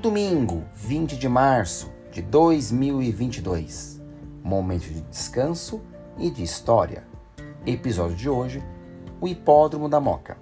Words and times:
Domingo, 0.00 0.64
20 0.76 1.18
de 1.18 1.28
março 1.28 1.92
de 2.10 2.22
2022. 2.22 4.00
Momento 4.42 4.84
de 4.84 5.02
descanso 5.02 5.82
e 6.16 6.30
de 6.30 6.42
história. 6.42 7.04
Episódio 7.66 8.16
de 8.16 8.26
hoje: 8.26 8.64
O 9.20 9.28
Hipódromo 9.28 9.90
da 9.90 10.00
Moca. 10.00 10.38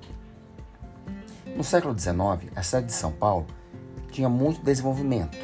No 1.57 1.64
século 1.64 1.99
XIX, 1.99 2.53
a 2.55 2.63
cidade 2.63 2.86
de 2.86 2.93
São 2.93 3.11
Paulo 3.11 3.49
tinha 4.13 4.29
muito 4.29 4.63
desenvolvimento 4.63 5.36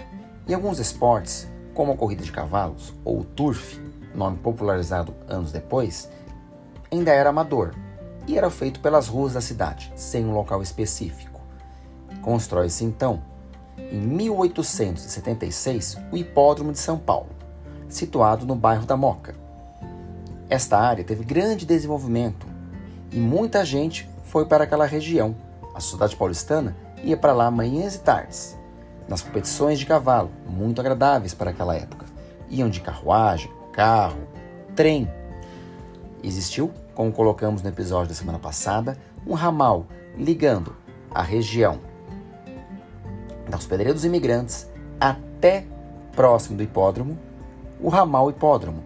e 0.47 0.55
alguns 0.55 0.79
esportes, 0.79 1.51
como 1.75 1.91
a 1.91 1.97
corrida 1.97 2.23
de 2.23 2.31
cavalos 2.31 2.95
ou 3.05 3.19
o 3.19 3.25
turf, 3.25 3.81
nome 4.15 4.37
popularizado 4.37 5.13
anos 5.27 5.51
depois, 5.51 6.09
ainda 6.89 7.11
era 7.11 7.31
amador 7.31 7.75
e 8.29 8.39
era 8.39 8.49
feito 8.49 8.79
pelas 8.79 9.09
ruas 9.09 9.33
da 9.33 9.41
cidade, 9.41 9.93
sem 9.97 10.25
um 10.25 10.33
local 10.33 10.63
específico. 10.63 11.41
Constrói-se 12.23 12.85
então, 12.85 13.34
em 13.79 13.99
1876, 13.99 15.99
o 16.11 16.17
Hipódromo 16.17 16.73
de 16.73 16.79
São 16.79 16.99
Paulo, 16.99 17.29
situado 17.89 18.47
no 18.47 18.55
bairro 18.55 18.87
da 18.87 18.97
Moca. 18.97 19.35
Esta 20.49 20.79
área 20.79 21.05
teve 21.05 21.25
grande 21.25 21.67
desenvolvimento 21.67 22.47
e 23.11 23.19
muita 23.19 23.65
gente 23.65 24.09
foi 24.25 24.45
para 24.45 24.65
aquela 24.65 24.87
região. 24.87 25.35
A 25.75 25.81
cidade 25.81 26.17
paulistana 26.17 26.77
ia 27.03 27.17
para 27.17 27.33
lá 27.33 27.51
manhãs 27.51 27.95
e 27.95 28.01
tardes, 28.01 28.57
nas 29.09 29.21
competições 29.21 29.79
de 29.79 29.87
cavalo, 29.87 30.31
muito 30.49 30.81
agradáveis 30.81 31.35
para 31.35 31.51
aquela 31.51 31.77
época. 31.77 32.07
Iam 32.49 32.71
de 32.71 32.81
carruagem, 32.81 33.51
carro, 33.73 34.19
trem. 34.75 35.11
Existiu, 36.23 36.71
como 36.95 37.13
colocamos 37.13 37.63
no 37.63 37.69
episódio 37.69 38.09
da 38.09 38.15
semana 38.15 38.39
passada, 38.39 38.97
um 39.27 39.35
ramal 39.35 39.87
ligando 40.17 40.75
a 41.11 41.23
região 41.23 41.81
da 43.49 43.57
Hospedaria 43.57 43.93
dos 43.93 44.05
Imigrantes 44.05 44.69
até 45.01 45.65
próximo 46.15 46.57
do 46.57 46.63
hipódromo, 46.63 47.19
o 47.81 47.89
ramal 47.89 48.31
hipódromo, 48.31 48.83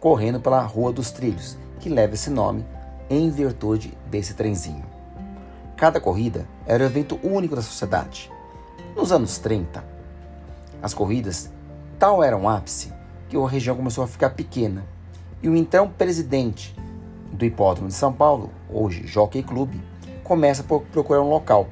correndo 0.00 0.40
pela 0.40 0.62
Rua 0.62 0.92
dos 0.92 1.10
Trilhos, 1.10 1.56
que 1.80 1.88
leva 1.88 2.14
esse 2.14 2.30
nome 2.30 2.64
em 3.08 3.30
virtude 3.30 3.96
desse 4.10 4.34
trenzinho. 4.34 4.84
Cada 5.76 6.00
corrida 6.00 6.46
era 6.66 6.82
um 6.82 6.86
evento 6.86 7.18
único 7.22 7.56
da 7.56 7.62
sociedade. 7.62 8.30
Nos 8.96 9.12
anos 9.12 9.38
30, 9.38 9.84
as 10.82 10.94
corridas 10.94 11.50
tal 11.98 12.22
eram 12.22 12.42
um 12.42 12.48
ápice 12.48 12.92
que 13.28 13.36
a 13.36 13.48
região 13.48 13.76
começou 13.76 14.04
a 14.04 14.08
ficar 14.08 14.30
pequena 14.30 14.84
e 15.42 15.48
o 15.48 15.56
então 15.56 15.88
presidente 15.88 16.74
do 17.32 17.44
Hipódromo 17.44 17.88
de 17.88 17.94
São 17.94 18.12
Paulo, 18.12 18.50
hoje 18.68 19.06
Jockey 19.06 19.42
Clube, 19.42 19.82
começa 20.22 20.62
a 20.62 20.78
procurar 20.80 21.22
um 21.22 21.28
local. 21.28 21.68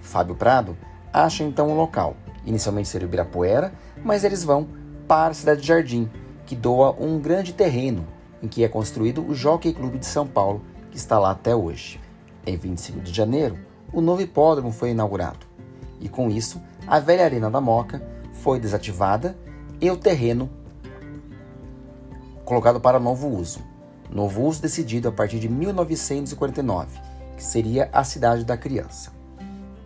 Fábio 0.00 0.34
Prado 0.34 0.76
acha 1.12 1.44
então 1.44 1.70
um 1.70 1.76
local. 1.76 2.16
Inicialmente 2.44 2.88
seria 2.88 3.06
o 3.06 3.08
Ibirapuera, 3.08 3.72
mas 4.04 4.24
eles 4.24 4.42
vão 4.42 4.66
para 5.06 5.32
a 5.32 5.34
cidade 5.34 5.60
de 5.60 5.66
Jardim, 5.66 6.10
que 6.46 6.56
doa 6.56 6.96
um 6.98 7.18
grande 7.18 7.52
terreno 7.52 8.06
em 8.42 8.48
que 8.48 8.64
é 8.64 8.68
construído 8.68 9.24
o 9.26 9.34
Jockey 9.34 9.72
Clube 9.72 9.98
de 9.98 10.06
São 10.06 10.26
Paulo, 10.26 10.62
que 10.90 10.96
está 10.96 11.18
lá 11.18 11.30
até 11.30 11.54
hoje. 11.54 12.00
Em 12.46 12.56
25 12.56 13.00
de 13.00 13.12
janeiro, 13.12 13.58
o 13.92 14.00
novo 14.00 14.22
hipódromo 14.22 14.72
foi 14.72 14.90
inaugurado. 14.90 15.46
E 16.00 16.08
com 16.08 16.30
isso, 16.30 16.60
a 16.86 16.98
velha 16.98 17.24
Arena 17.24 17.50
da 17.50 17.60
Moca 17.60 18.02
foi 18.32 18.58
desativada 18.58 19.36
e 19.80 19.90
o 19.90 19.96
terreno 19.96 20.48
colocado 22.44 22.80
para 22.80 22.98
novo 22.98 23.28
uso. 23.28 23.60
Novo 24.10 24.42
uso 24.42 24.62
decidido 24.62 25.08
a 25.08 25.12
partir 25.12 25.38
de 25.38 25.48
1949, 25.48 26.98
que 27.36 27.44
seria 27.44 27.88
a 27.92 28.02
cidade 28.02 28.44
da 28.44 28.56
criança. 28.56 29.12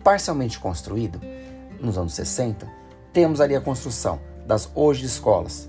Parcialmente 0.05 0.59
construído, 0.59 1.19
nos 1.81 1.97
anos 1.97 2.13
60, 2.13 2.71
temos 3.11 3.41
ali 3.41 3.55
a 3.55 3.59
construção 3.59 4.19
das 4.45 4.69
hoje 4.75 5.03
escolas 5.03 5.67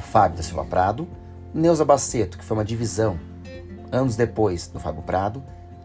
Fábio 0.00 0.36
da 0.36 0.44
Silva 0.44 0.64
Prado, 0.64 1.08
Neuza 1.52 1.84
Baceto, 1.84 2.38
que 2.38 2.44
foi 2.44 2.56
uma 2.56 2.64
divisão 2.64 3.18
anos 3.90 4.14
depois 4.14 4.68
do 4.68 4.78
Fábio 4.78 5.02
Prado, 5.02 5.42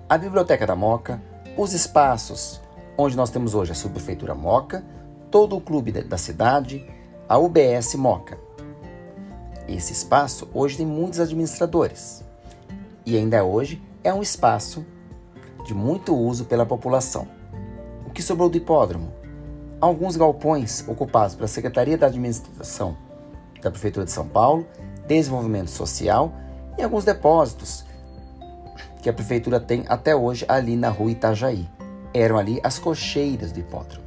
a 0.08 0.20
Biblioteca 0.20 0.68
da 0.68 0.76
Moca, 0.76 1.20
os 1.58 1.74
espaços 1.74 2.62
onde 2.96 3.18
nós 3.18 3.32
temos 3.32 3.56
hoje 3.56 3.72
a 3.72 3.76
Subprefeitura 3.76 4.36
Moca, 4.36 4.86
todo 5.32 5.58
o 5.58 5.62
clube 5.62 5.92
da 5.92 6.18
cidade, 6.20 6.88
a 7.28 7.40
UBS 7.40 7.96
Moca. 7.96 8.38
Esse 9.68 9.94
espaço 9.94 10.48
hoje 10.54 10.78
tem 10.78 10.86
muitos 10.86 11.20
administradores 11.20 12.24
e 13.04 13.18
ainda 13.18 13.44
hoje 13.44 13.82
é 14.04 14.14
um 14.14 14.22
espaço 14.22 14.86
de 15.70 15.76
muito 15.76 16.16
uso 16.16 16.46
pela 16.46 16.66
população. 16.66 17.28
O 18.04 18.10
que 18.10 18.24
sobrou 18.24 18.50
do 18.50 18.58
hipódromo? 18.58 19.14
Alguns 19.80 20.16
galpões 20.16 20.84
ocupados 20.88 21.36
pela 21.36 21.48
Secretaria 21.48 21.96
da 21.96 22.08
Administração 22.08 22.98
da 23.62 23.70
Prefeitura 23.70 24.04
de 24.04 24.12
São 24.12 24.28
Paulo, 24.28 24.66
Desenvolvimento 25.08 25.70
Social 25.70 26.34
e 26.76 26.82
alguns 26.82 27.06
depósitos 27.06 27.86
que 29.04 29.10
a 29.12 29.14
Prefeitura 29.14 29.60
tem 29.60 29.86
até 29.88 30.16
hoje 30.16 30.44
ali 30.48 30.76
na 30.76 30.90
rua 30.90 31.12
Itajaí. 31.12 31.70
Eram 32.16 32.40
ali 32.40 32.60
as 32.64 32.80
cocheiras 32.80 33.52
do 33.52 33.60
hipódromo, 33.60 34.04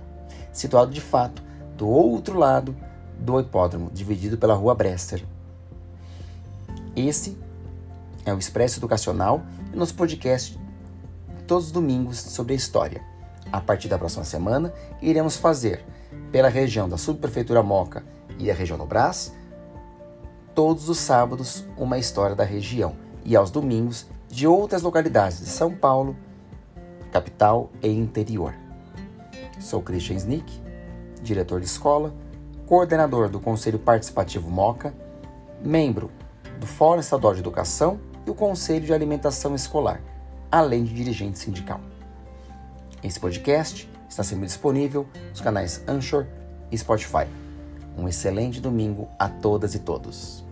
situado 0.52 0.90
de 0.90 1.00
fato 1.00 1.44
do 1.76 1.88
outro 1.88 2.36
lado 2.36 2.74
do 3.20 3.38
hipódromo, 3.38 3.88
dividido 3.92 4.36
pela 4.36 4.54
rua 4.54 4.74
Bresser. 4.74 5.24
Esse 6.96 7.38
é 8.26 8.34
o 8.34 8.38
Expresso 8.38 8.80
Educacional 8.80 9.42
e 9.72 9.76
nosso 9.76 9.94
podcast 9.94 10.60
todos 11.46 11.66
os 11.66 11.72
domingos 11.72 12.18
sobre 12.18 12.52
a 12.52 12.56
história. 12.56 13.02
A 13.50 13.60
partir 13.60 13.88
da 13.88 13.98
próxima 13.98 14.24
semana, 14.24 14.72
iremos 15.00 15.36
fazer 15.36 15.84
pela 16.30 16.48
região 16.48 16.88
da 16.88 16.96
Subprefeitura 16.96 17.62
Moca 17.62 18.04
e 18.38 18.50
a 18.50 18.54
região 18.54 18.78
do 18.78 18.86
Brás, 18.86 19.32
todos 20.54 20.88
os 20.88 20.98
sábados 20.98 21.64
uma 21.76 21.98
história 21.98 22.36
da 22.36 22.44
região 22.44 22.94
e 23.24 23.36
aos 23.36 23.50
domingos 23.50 24.06
de 24.28 24.46
outras 24.46 24.82
localidades 24.82 25.38
de 25.38 25.46
São 25.46 25.74
Paulo, 25.74 26.16
capital 27.10 27.70
e 27.82 27.88
interior. 27.88 28.54
Sou 29.60 29.82
Christian 29.82 30.16
Snick, 30.16 30.60
diretor 31.22 31.60
de 31.60 31.66
escola, 31.66 32.14
coordenador 32.66 33.28
do 33.28 33.38
Conselho 33.38 33.78
Participativo 33.78 34.50
Moca, 34.50 34.94
membro 35.62 36.10
do 36.58 36.66
Fórum 36.66 37.00
Estadual 37.00 37.34
de 37.34 37.40
Educação 37.40 38.00
e 38.26 38.30
o 38.30 38.34
Conselho 38.34 38.86
de 38.86 38.94
Alimentação 38.94 39.54
Escolar, 39.54 40.00
além 40.52 40.84
de 40.84 40.94
dirigente 40.94 41.38
sindical. 41.38 41.80
Esse 43.02 43.18
podcast 43.18 43.88
está 44.08 44.22
sendo 44.22 44.44
disponível 44.44 45.08
nos 45.30 45.40
canais 45.40 45.82
Anchor 45.88 46.26
e 46.70 46.76
Spotify. 46.76 47.26
Um 47.96 48.06
excelente 48.06 48.60
domingo 48.60 49.08
a 49.18 49.28
todas 49.28 49.74
e 49.74 49.78
todos. 49.78 50.44